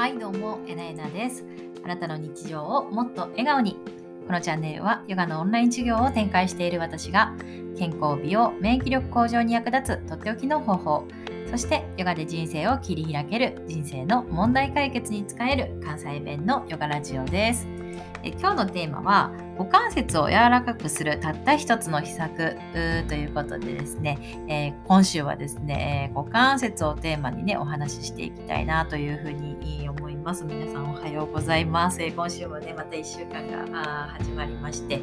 [0.00, 1.44] はいどうもえなえなです。
[1.84, 3.76] あなたの日常をもっと笑顔に。
[4.26, 7.34] このチャンネルはヨガのオンライン授業を展開している私が
[7.76, 11.08] 健康美容免疫力向上に役立つとっておきの方法
[11.50, 17.68] そしてヨガで人生を切り開ける人生の問題解決に使える関西弁のヨガラジオです。
[18.22, 19.30] え今日のテーマは
[19.60, 22.56] 股関節を柔らかくするたった一つの秘策
[23.08, 24.18] ということでですね、
[24.48, 30.44] えー、今週はですね、股関節をテーマにねお話ししていきたいなというふうに思います。
[30.44, 35.02] 皆さんおはようございます、今週もねまた1週間が始まりまして。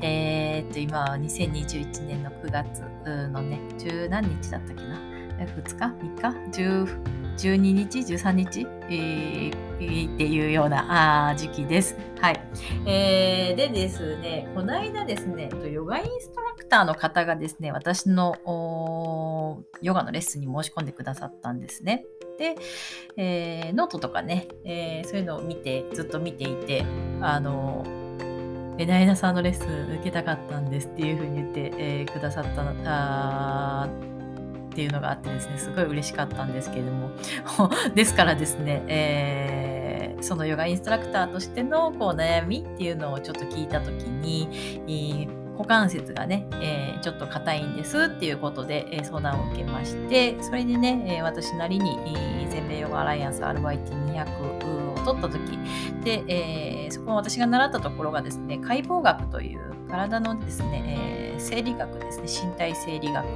[0.00, 2.80] えー、っと今は2021年の9月
[3.28, 4.98] のね十何日だったっけな
[5.44, 11.96] ？2日？3日？10 12日、13日、えー、っていうようなあ時期です。
[12.20, 12.40] はい。
[12.86, 18.36] えー、でですね、この間ですね、ヨガインストラクターの方がですね、私の
[19.82, 22.04] ヨガのレッスンに申し込んでくださったんですね。
[22.38, 22.56] で、
[23.16, 26.84] えー、ノートとかね、えー、そういうのを見て、ずっと見ていて、
[27.20, 27.84] あの、
[28.78, 33.88] えなえなさんのレッスン受けたかったんですっていうふうに言って、えー、くださったあ
[34.70, 37.10] っていうのがあってですね、すごい嬉しかったんですけれども、
[37.94, 39.69] ですからですね、えー、
[40.30, 45.26] そのヨガインストラクターとしてのこう悩みっていうのをちょっと聞いた時に、
[45.58, 51.98] 股関節がね、えー、ちょっと硬いんですっていうことで、えー、相談を受けまして、それでね、えー、私なりに、
[52.48, 55.58] 全米ヨガアライアンス RYT200 取った時
[56.04, 63.26] で、えそこ私が習ったところがですね、解剖学という体のですね、えー、生理学ですね、身体生理学、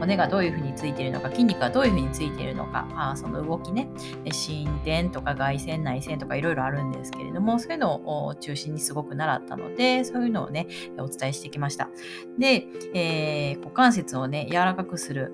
[0.00, 3.88] 骨がどういうふうについているのか、筋肉がどういうふうについているのか、あその動きね、
[4.30, 10.66] 心点とか外旋、内旋とかいろいろあるんですけれども、そういうのを中心にすごく習ったので、そういうのをね、
[10.98, 11.90] お伝えしてきました。
[12.38, 15.32] で、えー、股関節をね、柔らかくする、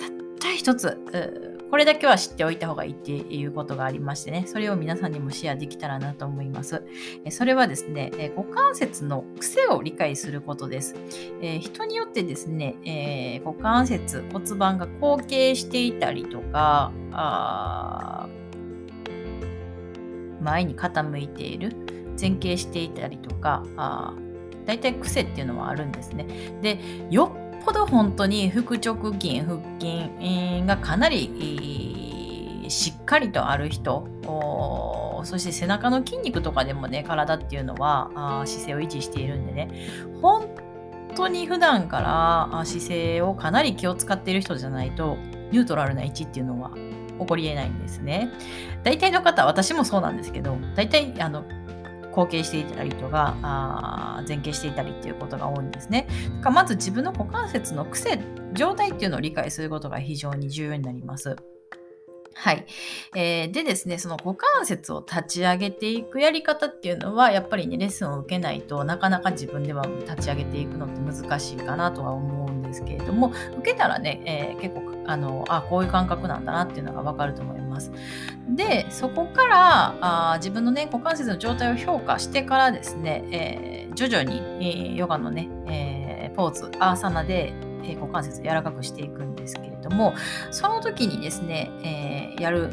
[0.00, 6.82] たった一つ、これだけは知っておいた方がいいっていうことがありましてね、それを皆さんにもシェアできたらなと思います。
[7.30, 10.94] それはですね、股関節の癖を理解することです。
[11.42, 16.92] え人によってですね、え股関節、骨盤が後傾していたりとか、
[20.40, 21.76] 前に傾いている、
[22.18, 23.64] 前傾していたりとか、
[24.64, 26.26] 大体癖っていうのはあるんですね。
[26.62, 26.78] で、
[27.10, 34.08] よっぽど本当に腹直筋、腹筋がかなりしっかりとある人、
[35.24, 39.68] そして背中の筋肉とかでもね、体っていうのは姿勢を維持しているんでね、
[40.22, 40.48] 本
[41.14, 42.00] 当に普段か
[42.50, 45.18] ら姿勢をかなり気を使っている人じゃないと、
[45.52, 46.70] ニュートラルな位置っていうのは
[47.20, 48.30] 起こり得ないんですね。
[48.82, 51.44] 大体の方、私もそうなんですけど、大体あの
[52.18, 56.08] 後傾していたりとかあ前傾していたりっていうことが多いんですね。
[56.38, 58.18] だからまず自分の股関節の癖
[58.54, 61.36] 状態っていうのを理解することが非常に重要になります。
[62.34, 62.66] はい。
[63.16, 77.67] えー、でですね、その股関節を立ち上げていくやり方っていうのは、やっぱりね、レッスンを受けないとなかなか自分では立ち上げていくのって難しいかなとは思うんですけれども、受けたらね、えー、結構、あの、あ、こういう感覚なんだなっていうのがわかると思います。
[78.48, 87.52] で、そこからあ自分のね、股関節の状態を評価してからですね、えー、徐々に、えヨガのね、えポーズ、アーサナで、
[87.84, 90.14] え股関節を柔らかくしていくんですけれども、
[90.50, 91.70] その時にですね、
[92.38, 92.70] え、やる、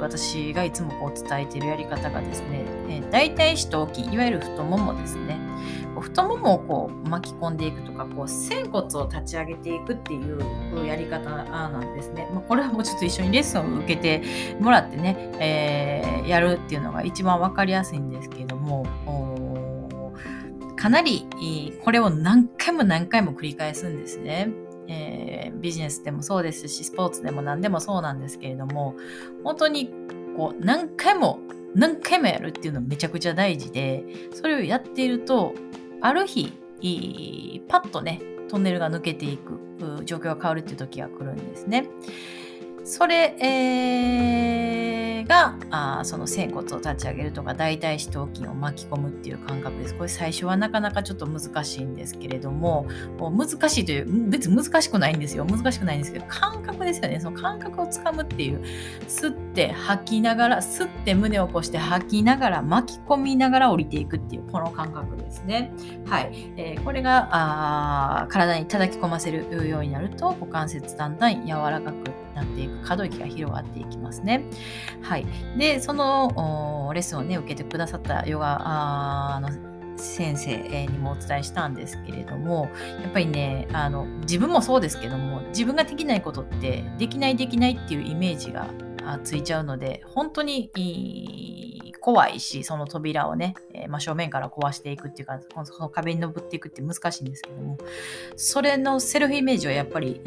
[0.00, 5.38] 私がいつもこう伝えているやり方がですね、えー、大腿四頭筋、いわゆる太ももですね。
[6.00, 12.28] 太ももをこう巻き込んでいくとか、こう仙骨を立ち上げていくっていうやり方なんですね。
[12.32, 14.22] まあ、これはもうちょっと一緒にレッスンを受けて
[14.60, 18.86] もらってね、えー、やるっていうのが一番わかりやすいんですけども、
[20.76, 21.26] かなり
[21.84, 24.48] これを何回も何回も繰り返すんですね。
[24.88, 28.96] えー、ビジネスでもそうですし、スポーツでも何でもそうなんですけれども、
[29.44, 29.92] 本当に
[30.36, 31.38] こう何回も
[31.74, 35.54] 何回もやるっていうのめちゃくちゃ大事で、それをやっていると、
[36.00, 36.52] ある日、
[37.68, 41.88] パッとね、トンネルが抜けていく状況が変わるっていう時が来るんですね。
[42.84, 44.79] それ、えー、
[45.24, 49.94] があその仙骨を立ち上げるとか大腿四頭筋を巻き込むっていう感覚です。
[49.94, 52.86] これ最初はなかなかちょっと難しいんですけれども
[53.18, 58.62] 難しいという別に難しくないんですよ難しくないんですけど感覚ですよねその感覚をつかむっていう
[59.08, 65.72] 吸って吐きながら吸って胸を起こして吐きながら巻き込みながら降りていくっていうこの感覚ですね。
[66.06, 74.44] はい、えー、これがあ体に叩き込ませるようになると股関節だんだん柔らかくなっていく可動域が広がっていきますね。
[75.02, 75.26] はい、
[75.56, 79.50] でそのレッスンをね受けてくださったヨガの
[79.96, 82.70] 先生にもお伝えしたんですけれども
[83.02, 88.70] やっぱりねあの自分もそうですけども自分ができないことってできないできないっていうイメージが
[89.24, 90.70] ついちゃうので本当に
[92.00, 97.78] 怖いしその扉をね、えー、真正面から壊していくっていうかその壁に登っていくって難しいんですけども
[98.36, 100.20] それのセルフイメージをやっぱり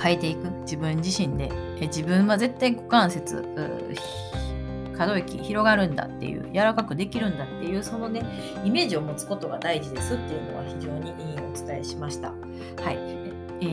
[0.00, 0.50] 変えていく。
[0.62, 1.50] 自分自身で、
[1.80, 3.44] 自分は絶対股関節
[4.96, 8.22] 可動域広がるんだっていう柔らかくできるんだっていうそのね
[8.64, 12.30] イメージを持つことが大事ですっていうのは非常にお伝えしました。
[12.30, 12.34] は
[12.90, 12.98] い、
[13.60, 13.64] え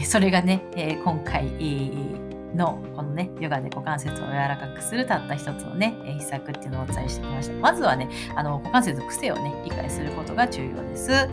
[0.00, 2.23] ー、それがね、えー、今回、えー
[2.54, 7.54] のこのねヨガで股関節を柔らかくするたった一つのね秘策っていうのをお伝えしてきました。
[7.54, 11.28] まずはねあの股関節の癖をね理解することが重要です。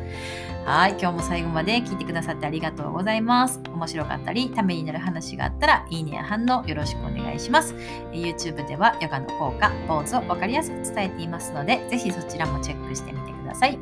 [0.64, 3.60] はい今日も最後まで聞いてくださってありがとうございます。
[3.74, 7.74] 面白かったりためになる話があったらいいねや反応よろしくお願いします。
[8.12, 13.80] YouTube ではヨガの効果ポーズを分かりやすく伝えていますのでぜひそちらもチェックしてみてください。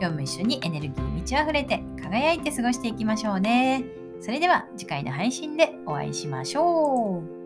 [0.00, 4.01] 今日も一緒にエネルギーに満ち溢れて輝いて過ごしていきましょうね。
[4.22, 7.41] それでは次回の配信でお会いしましょう。